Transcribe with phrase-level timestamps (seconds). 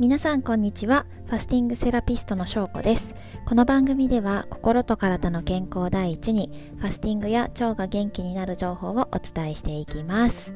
[0.00, 1.04] 皆さんこんにちは。
[1.26, 3.14] ファスティングセラピストのしょうこです。
[3.44, 10.54] この番組では心と体の健康第一にファスティングや腸が元気になる情報をお伝えしていきます。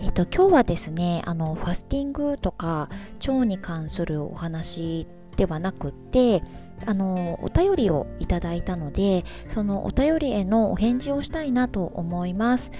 [0.00, 2.90] えっと今日はですねあのファスティングとか
[3.26, 6.42] 腸に関するお話ではなくって
[6.84, 12.70] あのお便りをいただいたのでそのお便りへのお返事をしたいなと思います。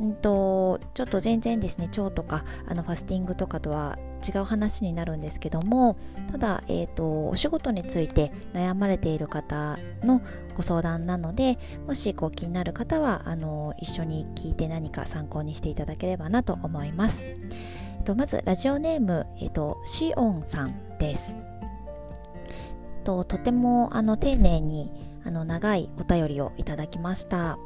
[0.00, 5.96] んとちょっと全然ですね腸とかあのファスティングとかとは違う話になるんですけども
[6.30, 10.20] ただ、えーと、お仕事について悩まれている方の
[10.54, 21.34] ご相談なのでもしこう気になる方はあの一緒に聞いて何か参考にしていただければなと思います、えーと、まずラジオネーム、えーと、とシオンさんです。
[23.04, 27.56] ととてもあの丁寧にあの長いお便りをいただきました。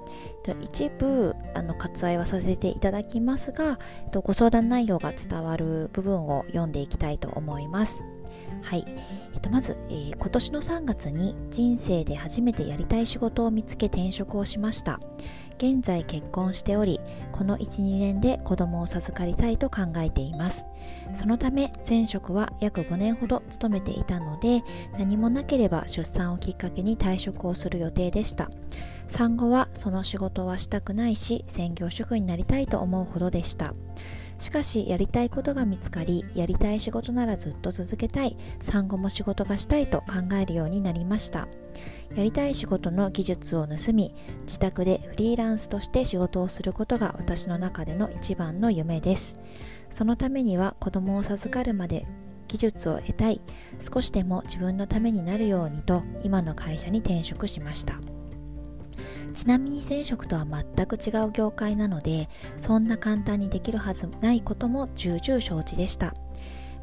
[0.61, 3.79] 一部あの割愛はさせていただきますが
[4.13, 8.05] ご相談内容が伝わる部分を読んでいきたいと思います。
[8.61, 8.85] はい、
[9.35, 15.01] えっと、まず、えー、今年の3月に人生で初めてやりたい仕事を見つけ転職をしました。
[15.59, 17.01] 現在結婚しており
[17.33, 20.67] この12年で子供を授かりたいと考えています。
[21.13, 24.63] そのため前職は約5年ほど勤めていたので
[24.99, 28.51] 何もなければ出産をきっかけに退職をする予定でした。
[29.09, 33.75] 産後はその仕事はしたくないし専業主婦になりたいと思うほどでした。
[34.45, 38.37] しかしやりたいことが見つかりやりたい仕事ならずっと続けたい。
[38.61, 41.49] 産後も仕事がしたいと考えるようになりました。
[42.15, 49.39] やりたい仕事の技術を盗み自宅でフリーランスとして仕事をすることが私の中での一番の夢です。
[49.89, 52.07] そのためには子供を授かるまで
[52.47, 53.41] 技術を得たい。
[53.81, 57.99] 少しでも自分のためになるようにと今の会社に転職しました。
[59.35, 66.15] ちなみに前職とは全く違う業界なのでそんな簡単にできるはずないことも重々承知でした。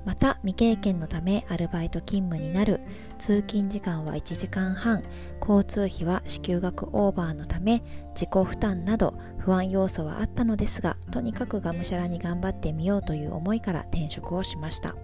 [0.03, 2.81] また未経験のためアルバイト勤務になる
[3.19, 5.03] 通勤時間は1時間半
[5.39, 7.83] 交通費は支給額オーバーのため
[8.15, 14.95] 自己負担など不安要素はあったのですがとにかくがむしゃらに頑張ってみようという思いから転職をしました。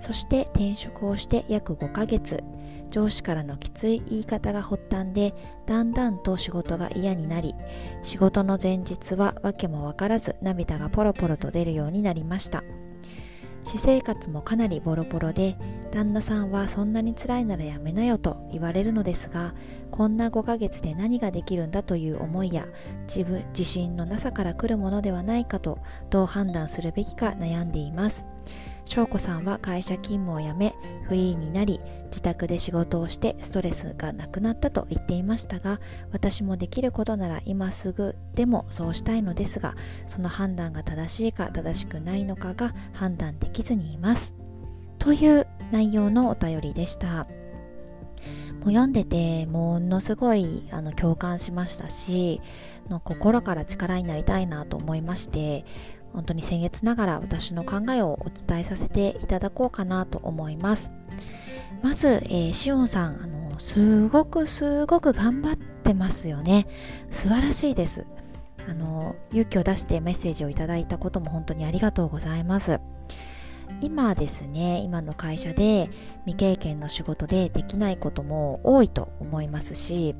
[0.00, 2.44] そして転職をして約5ヶ月。
[2.90, 5.34] 上司からのきつい言い方が発端で
[5.66, 7.54] だんだんと仕事が嫌になり
[8.02, 12.62] 仕事の前日は訳も分からず涙がポロポロと出るようになりました。
[13.66, 15.58] 私生活もかなりボロボロで
[15.90, 19.54] 旦那さんはそんなに辛いならやめなよと言われるのですが
[19.90, 22.64] こんな5ヶ月で何ができるんだという思いや
[23.08, 25.80] 自分自信のなさから来るものではないかと
[26.10, 28.24] どう判断するべきか悩んでいます。
[28.86, 30.74] 翔子さんは会社勤務を辞め
[31.08, 35.80] フリーになり自宅で仕事をしてストレスがなくなったと言っていましたが
[36.12, 39.74] 私もできることなら今すぐでもそうしたいのですが
[40.06, 44.34] その判断が正しいか正しくないのかが判断できずにいます。
[44.98, 47.26] という内容のお便りでした。
[48.60, 52.40] もう読んでてものすごいあの共感しましたし
[52.88, 55.64] の心から力になりたいなと思いまして
[56.16, 60.90] 本当に先月ながら私の考えをお伝えさせていただこうかなと思います。
[61.82, 66.66] まず、えー、しおんさんあのすごくすごく頑張ってますよね。
[67.10, 68.06] 素晴らしいです。
[68.66, 72.80] あの勇気を出してメッセージをいただいたことも本当にありがとうございます。
[73.82, 75.90] 今ですね今の会社で
[76.24, 80.14] 未経験の仕事でできないことも多いと思いますし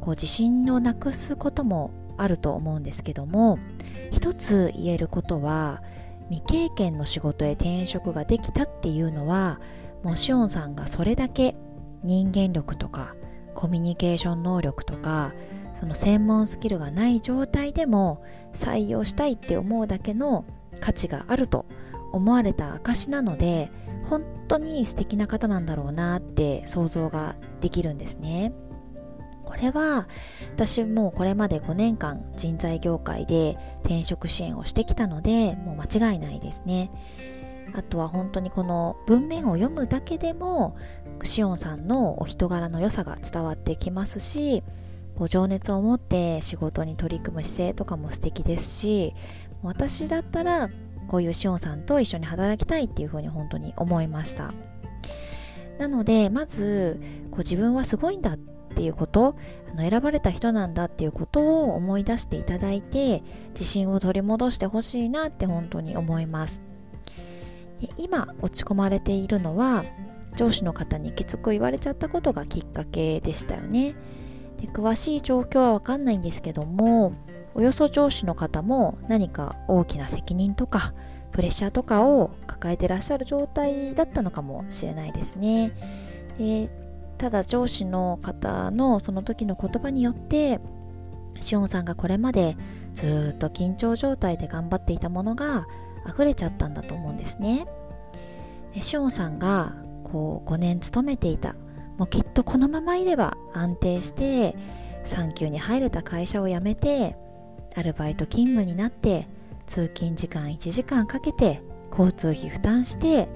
[0.00, 3.58] こう自信をなくすこともあると思うんですけども
[4.12, 5.82] 一つ言えることは
[6.30, 9.60] 未経験の仕事へ転職ができたっていうのは
[10.02, 11.56] もうしおんさんがそれだけ
[12.02, 13.14] 人間力とか
[13.54, 15.32] コミュニケーション能力とか
[15.74, 18.22] その専門スキルがない状態でも
[18.54, 20.44] 採用したいって思うだけの
[20.80, 21.66] 価値があると
[22.12, 23.70] 思われた証なので
[24.04, 28.52] 本当に素敵な方なんだろうなって想像ができるんですね。
[29.50, 30.06] これは
[30.54, 36.92] 私もこれまで5年間人材業界で転職支援をしてきたのでもう間違いないですね。
[37.74, 40.76] あとは本当にこの文面を読むだけでも
[41.24, 44.62] しおんさんのお人柄の良さが伝わってきますし
[45.16, 49.14] ご情熱を持って仕事に取り組む姿勢とかも素敵ですし
[49.62, 50.68] 私だったら
[51.08, 54.52] こういうしおんさんと一緒に働きたいっていうふうに本当に思いました。
[55.78, 57.00] なのでまず
[57.30, 58.38] こう自分はすごいんだっ
[58.80, 59.36] ていうこと
[59.70, 66.62] あの選ばれた人なんだっていうことを思い出していただいて自信を取り戻してほしいなって本当に思います。
[67.78, 69.84] で今落ち込まれているのは
[70.34, 73.94] 上司の方にきつく言われちゃったことがきっかけでしたよね。
[74.56, 77.12] で詳しい状況はわかんないんですけども
[77.54, 80.94] およそ上司の方も何か大きな責任とか
[81.32, 85.72] プレッシャーとかを抱えてらっしゃる状態だったのかもしれないですね。
[86.38, 86.70] で
[87.20, 90.58] ただ上司の方のその時の言葉によって
[91.38, 92.56] しおんさんがこれまで
[92.94, 95.66] ずっと緊張状態で頑張っていたものが
[96.08, 97.66] 溢れちゃったんだと思うんですね。
[98.80, 101.54] しおんさんがこう5年勤めていた。
[101.98, 104.56] もうきっとこのままいれば安定して
[105.04, 107.16] 産休に入れた会社を辞めて
[107.76, 109.28] アルバイト勤務になって
[109.66, 113.28] 通勤時間1時間かけて交通費負担して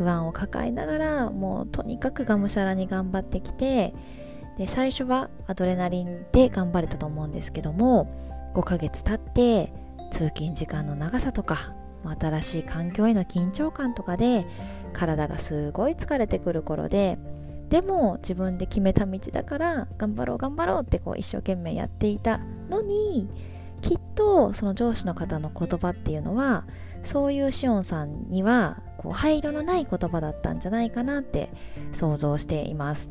[0.00, 3.92] 不安を抱えながらもうとにかくがむしゃらに頑張ってきて
[4.56, 8.10] で最初はアドレナリンで頑張れたと思うんですけども
[8.54, 9.74] 5ヶ月経って
[10.10, 11.74] 通勤時間の長さとか
[12.18, 14.46] 新しい環境への緊張感とかで
[14.94, 17.18] 体がすごい疲れてくる頃で
[17.68, 22.38] でも自分で決めた道だから頑張ろう頑張ろうってこう一生懸命やっていた
[22.70, 23.28] のに
[23.82, 26.64] きっとその上司の方の言葉っていうのは
[27.04, 31.50] そういうしおんさんにはこう配慮のない言葉だったんじゃないかなって
[31.92, 33.10] 想像しています。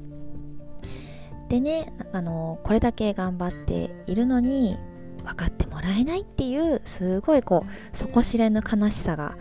[1.49, 4.77] でねあのこれだけ頑張っているのに
[5.25, 9.35] 分かってもらえないっていうすごいこう底知れぬ悲しさが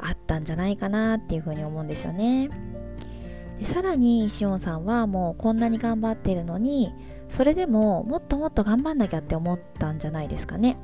[0.00, 2.50] あったんじゃないかなっていうふうに思うんですよね。
[3.58, 6.92] でさらにしおんさんはもうこんなに頑張ってるのに
[7.28, 10.76] それでももっともっと頑張んなきゃって思ったんじゃないですかね。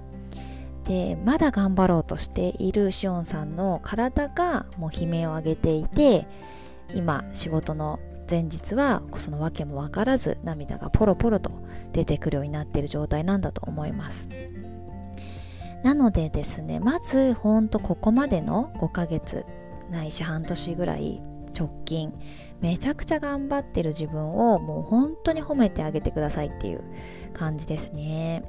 [0.84, 6.26] でまだ頑張ろうとしているしおんさんの体がもう悲鳴を上げていて
[6.94, 11.50] 今仕事の前日はその訳も分からず涙がポロポロと
[11.92, 14.28] 出てくるようになっている状態なんだと思います。
[15.82, 19.46] なのでですねまずほんとここまでの5ヶ月
[19.90, 21.22] ないし半年ぐらい
[21.58, 22.12] 直近
[22.60, 26.82] めちゃくちゃ頑張ってる自分をもう本当に褒めてあげてくださいっていう
[27.32, 28.44] 感じですね。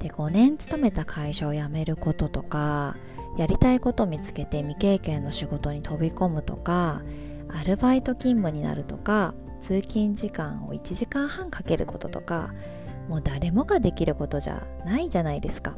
[0.00, 2.96] で5年勤めた会社を辞めることとか
[3.36, 7.02] やりたいこと見つけて未経験の仕事に飛び込むとか
[7.48, 12.54] アルバイト勤務になるとか通勤時間を1時間半かけることとか
[13.08, 15.76] もう誰もができることじゃないじゃないですか。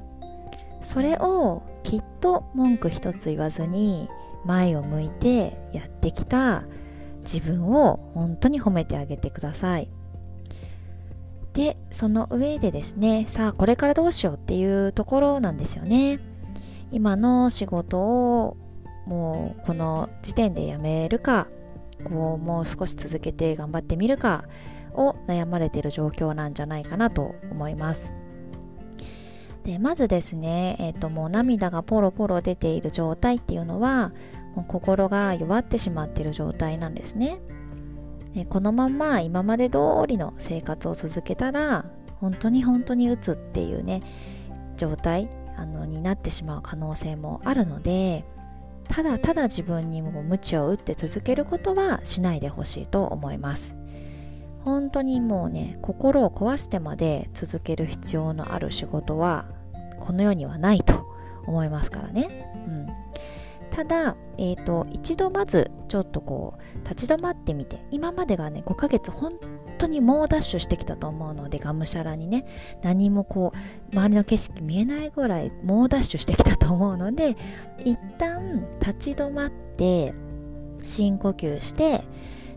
[0.82, 4.08] それをきっと文句一つ言わずに
[4.44, 6.64] 前を向いてやってきた
[7.19, 9.90] 自分を本当に褒めてあげてください。
[11.52, 16.20] でその上でですねさあこれからどうしようっていうところなんですよね。
[16.93, 18.56] 今の仕事を
[19.06, 21.47] もうこの時点で辞めるか
[22.05, 24.44] こうもう少し続けて頑張ってみるか
[24.94, 28.14] を悩まれてる状況なんじゃないかなと思います。
[29.64, 34.12] でまずですね、えーと、もう涙がポロポロ出ている状態っていうのは
[34.55, 37.41] もう心が弱ってしまっている状態なんですね。
[38.34, 41.84] でこのまま今まで通りの生活を続けたら
[42.20, 44.02] 本当に本当に打つっていうね
[44.76, 48.24] 状態あのになってしまう可能性もあるので
[48.88, 53.76] ただただ自分にも鞭を打って続けることはしないでほしいと思います。
[54.64, 59.46] 本当にもうね心を壊してまで続ける必要のある仕事は
[59.98, 61.06] この世にはないと
[61.46, 62.28] 思いますからね、
[62.66, 62.86] うん、
[63.80, 69.38] ただ、えーと、一度まずちょっとこう立ち止まってみて今までがね5ヶ月本
[69.78, 72.44] 当に猛ダッシュしてきたと思うのでがむしゃらにね
[72.82, 77.38] 何もこう周りの景色見えないぐらい猛ダッシュしてきたと思うので
[77.82, 80.12] 一旦立ち止まって
[80.84, 82.04] 深呼吸して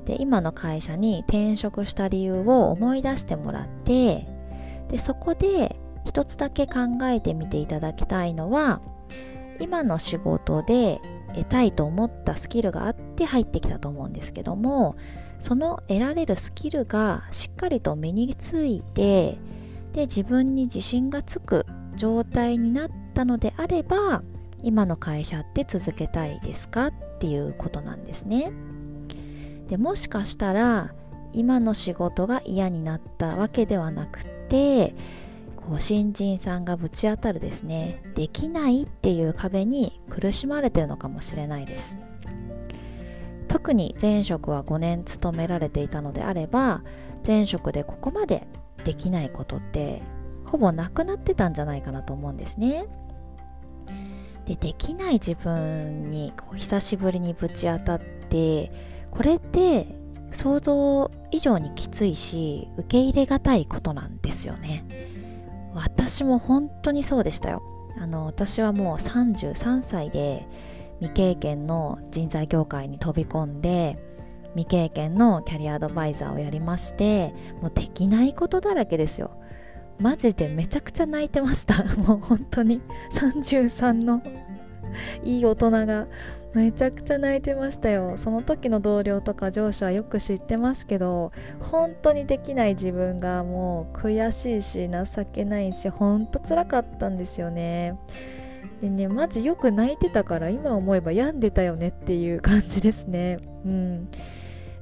[0.03, 4.27] で今の会社に転職した理由を思い出してもらって
[4.89, 8.82] でそこで一つだけ考えてみていただきたいのは
[9.60, 11.02] 今の仕事で
[11.34, 14.96] 得たいと思ったスキルがあって入ってきたと思うんですけども
[15.40, 19.38] その得られるスキルがしっかりと身について
[19.94, 24.24] で自分に自信がつく状態になったのであれば
[24.62, 28.52] 今の会社って続けたいですかっていうことなんですね。
[29.68, 30.94] でもしかしたら
[31.34, 34.96] 今の仕事が嫌になったわけではなくて
[35.67, 41.98] こう新人さんがぶち当たるですねできないっていう壁に苦しまれてるのかもしれないです。
[43.48, 46.82] 特に前職は5年勤められていたのであれば
[47.25, 48.48] 前職でここまで
[48.84, 50.01] できないことって
[50.43, 52.88] ほぼなくなってたんじゃないかなと思うんですね。
[54.46, 58.72] でできない自分にこう久しぶりにぶち当たって
[59.12, 59.88] これって
[60.32, 65.12] 想像以上にきついし受け入れがたいことなんですよね。
[65.74, 67.63] 私も本当にそうでしたよ。
[67.98, 70.48] あの私はもう33歳で
[71.00, 73.98] 未経験の人材業界に飛び込んで
[74.53, 79.32] 未経験のキャリアアドバイザーをやりましてもうできないことだらけですよ。
[80.00, 81.84] マジでめちゃくちゃ泣いてました。
[82.01, 82.82] もう本当に。
[83.12, 84.22] 33の
[85.24, 86.08] いい大人が
[86.54, 88.14] めちゃくちゃ泣いてましたよ。
[88.18, 97.98] その時の同僚とか上司はよく知ってますけど本当にできない自分がもう悔しいし情けないし本当つらかったんですよね。
[98.82, 103.38] でねマジよく泣いてたから今思えば病んでたよねっていう感じですね。
[103.66, 104.10] うん。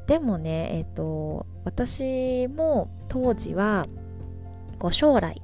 [0.07, 3.85] でもねえっ、ー、と私も当時は
[4.77, 5.41] こう将来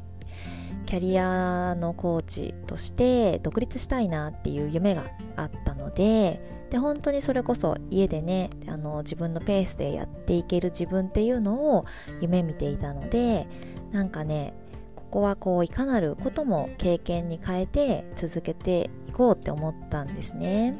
[0.87, 5.03] キャリアのコーチとして独立したいなっていう夢が
[5.35, 6.39] あったので
[6.69, 11.85] で本当にそれこそ家でねあの自分のペースでやっていける自分っていうのを
[12.21, 13.47] 夢見ていたので
[13.91, 14.53] なんかね
[14.95, 20.79] ここはこういかなることも経験に変えて続けていこうって思ったんですね。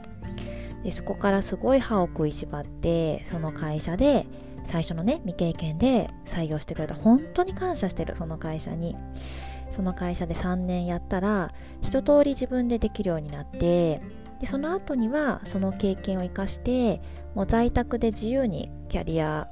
[0.84, 4.28] でそこからすごい歯を食いしばってその会社で
[4.64, 8.96] 最初のね未経験で採用してくれた本当に感謝してるその会社に。
[9.70, 11.50] その会社で3年やったら
[11.82, 14.02] 一通り自分でできるようになって
[14.40, 17.02] でその後にはその経験を生かして
[17.36, 19.48] もう在宅で自由にキャリア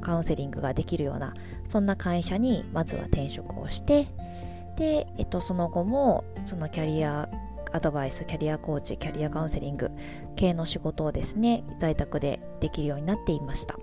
[0.00, 1.34] カウンセリングができるような
[1.68, 4.08] そんな会社にまずは転職をして
[4.76, 7.28] で、えっと、その後もそのキャリア
[7.72, 9.90] アドバイスキャリアコーチキャリアカウンセリング
[10.36, 13.76] 系の仕事をですね在宅でできるようになっていました。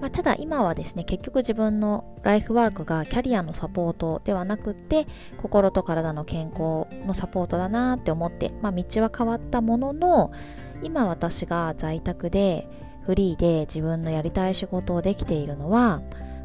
[0.00, 5.06] まあ、ただ今はですね結局自分のライフワークがキャリアのサポートではなくて
[5.38, 10.32] 心と体の健康のサポートだなって思って、まあ、道は変わったものの
[10.82, 12.68] 今私が在宅で
[13.06, 16.02] フリーで自分のやりたい仕事をできているのは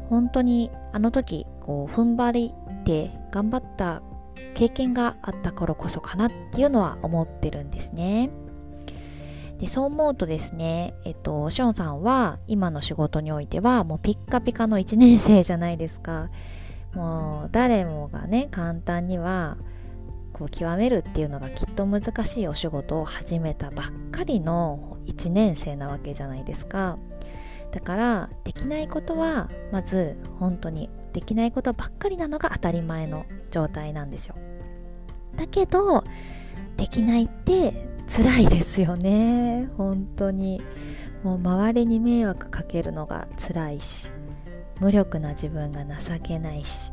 [0.08, 4.02] 本当にあの時こう踏ん張りって頑張った
[4.54, 8.30] 経験があった頃こそかなっていうのは思ってるんですね。
[9.62, 16.30] でそう思うとですね、えっと、ショーンさんは今の仕事においてはもうピッカピカの1年生じゃないですか。
[16.94, 19.56] もう誰もがね、簡単には
[20.32, 26.98] こう極めるっていうのがきっと難しいお仕事を始めたばっかりの1年生なわけじゃないですか。
[27.70, 34.34] だからできないことはまず本当にできないことばっかりなのが当たり前の状態なんですよ。
[35.36, 36.02] だけど
[36.76, 39.68] できないって辛いですよね。
[39.78, 40.60] 本当に。
[41.22, 44.08] もう周りに迷惑かけるのが辛いし
[44.80, 46.92] 無力な自分が情けないし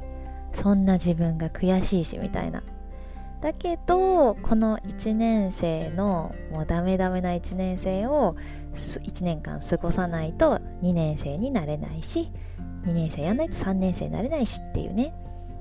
[0.54, 2.64] そんな自分が悔しいしみたいな。
[3.42, 8.36] だけどこの1年生のもうダメダメな1年生を
[8.76, 12.32] 1年間過ごさないと2年生になれないし
[12.84, 15.14] 2年生やんないと3年生になれないしっていうね。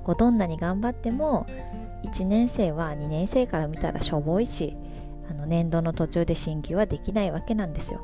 [0.03, 1.45] こうどんなに頑張っても
[2.03, 4.77] 1年生は2年生から見たらしょぼいし
[5.29, 8.01] あの年度の途中で進級はできないわけなんですよ。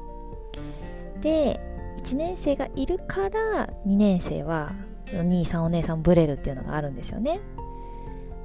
[1.21, 1.59] で
[1.97, 4.73] 1年生がいるから2年生は
[5.11, 7.39] 兄さんお姉さんブレるっていうのがあるんですよね。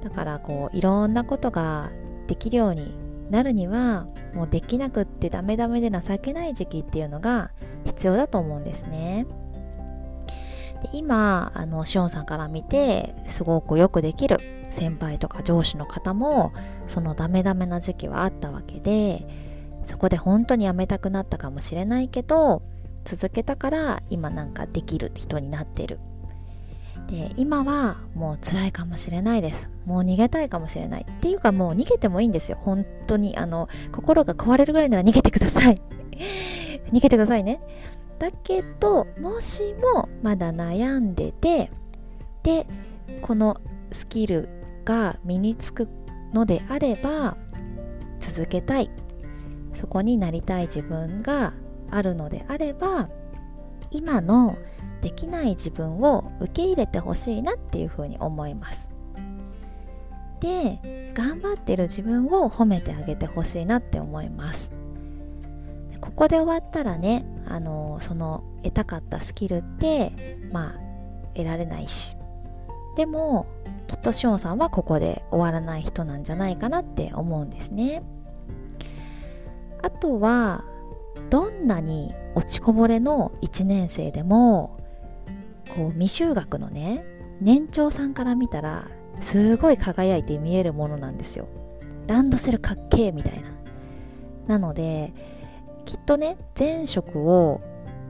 [0.03, 1.91] だからこういろんなことが
[2.27, 2.95] できるように
[3.29, 7.51] なるにはもうできなくってダメダメで情けない時期っていうのが
[7.85, 9.25] 必要だと思うんですね。
[10.81, 14.37] で今あのしおんさんから見てすごくよくできる
[14.71, 16.53] 先輩とか上司の方も
[16.87, 19.27] そのダメダメな時期はあったわけで
[19.83, 22.61] そこで本当に辞めたくなったかもしれないけど
[23.03, 25.99] 続けたから今なんかできる人になってる。
[27.07, 29.69] で今はもう辛いかもしれないです。
[29.85, 31.05] もう逃げたいかもしれない。
[31.09, 32.59] っていうかもう逃げてもいいんですよ。
[32.61, 35.81] 本当にあの心が壊れるぐらいなら逃げてください。
[36.93, 37.59] 逃げてくださいね。
[38.19, 41.71] だけどもしもまだ悩んでて
[42.43, 42.67] で
[43.21, 43.59] この
[43.91, 44.60] スキル
[44.91, 45.87] が身につく
[46.33, 47.37] のであれば
[48.19, 48.91] 続けたい。
[49.73, 51.53] そこになりたい自分が
[51.89, 53.07] あるのであれば
[53.89, 54.57] 今の
[54.99, 58.91] できない自分を受け入れてほしいなっていうふうに思います。
[60.41, 64.73] で頑張ってる自分を褒めてあげてほしいなって思います。
[66.01, 70.11] ここで終わったらねあのその得たかったスキルって
[70.51, 70.79] まあ
[71.33, 72.17] 得られないし。
[72.97, 73.45] でも
[73.91, 78.03] きっとしおんさんはここで終わらない人なんじゃないかなって思うんですね。
[79.83, 80.63] あとは
[81.29, 84.77] どんなに落ちこぼれの1年生でも
[85.75, 87.03] こう未就学のね
[87.41, 88.87] 年長さんから見たら
[89.19, 91.49] すごい輝いて見えるものなんですよ。
[92.07, 93.49] ランドセルかっけえみたいな。
[94.47, 95.11] なので
[95.83, 97.59] きっとね前職を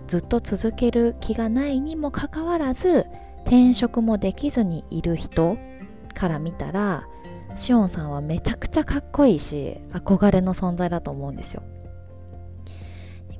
[0.06, 3.08] ずっと続ける気がないにもかかわらず
[3.46, 5.58] 転職もできずにいる人
[6.14, 7.08] から見たら
[7.56, 11.64] しおんさんはめちゃくちゃかっこいいし憧れの存在だと思うんですよ。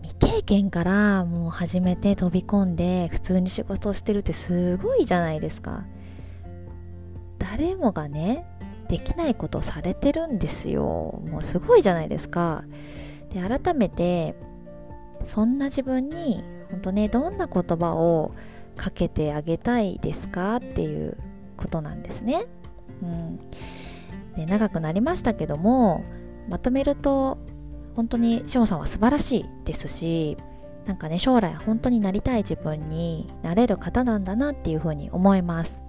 [0.02, 5.86] 未経験からもう始めて飛び込んで普通に仕事をしてるってすごいじゃないですか。
[7.40, 8.46] 誰もがね
[8.88, 11.22] できないことされてるんですよ。
[11.30, 12.66] もうすごいじゃないですか。
[13.30, 14.36] で改めて
[15.24, 18.34] そんな自分に本当ねどんな言葉を
[18.76, 21.18] かけてあげたいですかっていう
[21.58, 22.48] ことなんですね、
[23.02, 23.40] うん、
[24.36, 26.04] で長くなりましたけども
[26.50, 27.38] まとめると
[27.96, 30.38] 本当にしおさんは素晴らしいですし
[30.86, 35.82] なんかね将来本当になりたい自分になれる方なんだなっていうふうに思います。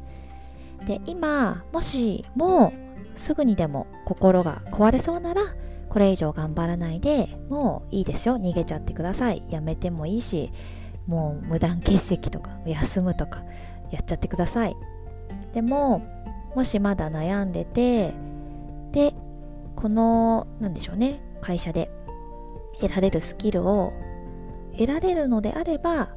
[0.87, 2.73] で今もしも
[3.14, 5.42] すぐにでも心が壊れそうなら
[5.88, 8.37] これ以上頑張らないでもういいですよ。
[8.37, 9.42] 逃げちゃってください。
[9.49, 10.52] やめてもいいし
[11.07, 13.45] もう無断欠席とか休むとか
[13.90, 14.76] やっちゃってください。
[15.52, 16.02] でも
[16.54, 18.14] もしまだ悩んでて
[18.92, 19.14] で
[19.76, 21.90] この何でしょうね会社で
[22.80, 23.92] 得られるスキルを
[24.73, 26.11] 得られるのであれば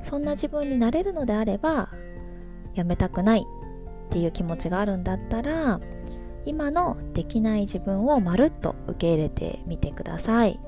[0.00, 1.90] そんな自分になれるのであれば
[2.74, 5.80] やめたくないっていう気持ちがあるんだったら
[6.44, 10.60] 今のできない自分をまるっと受け入れてみてください。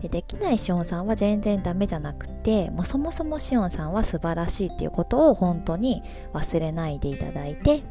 [0.00, 7.82] でできないしおんさんは全然ダメじゃなくてもうそもそもしおんさんは素晴らしいっていうことを本当に忘れないでいただいて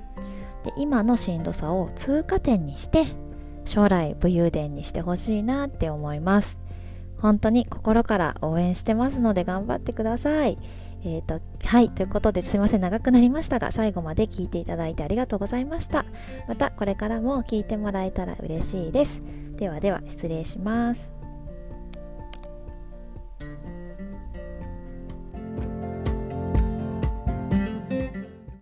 [0.67, 3.05] で今のしんどさを通過点にして
[3.63, 6.57] 将来武勇伝にしてほしいなって思います
[7.19, 10.57] 本当に心から応援してますので頑張ってください。
[11.03, 16.05] えーと、はい、ということですいません、長くなりましたが、最後まで聞いていただいてありがとうございました。
[16.47, 19.23] また、これからも聞いてもらえたら嬉しいです。
[19.55, 21.16] ではでは、失礼します。